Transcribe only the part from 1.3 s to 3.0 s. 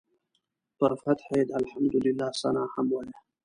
یې د الحمدلله ثناء هم